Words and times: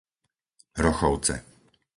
Rochovce 0.83 1.35